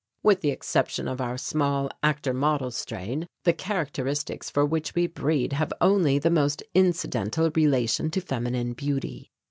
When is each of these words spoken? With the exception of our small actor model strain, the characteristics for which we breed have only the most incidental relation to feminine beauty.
With 0.23 0.41
the 0.41 0.49
exception 0.49 1.07
of 1.07 1.21
our 1.21 1.37
small 1.37 1.87
actor 2.01 2.33
model 2.33 2.71
strain, 2.71 3.27
the 3.43 3.53
characteristics 3.53 4.49
for 4.49 4.65
which 4.65 4.95
we 4.95 5.05
breed 5.05 5.53
have 5.53 5.71
only 5.79 6.17
the 6.17 6.31
most 6.31 6.63
incidental 6.73 7.51
relation 7.53 8.09
to 8.09 8.19
feminine 8.21 8.73
beauty. 8.73 9.29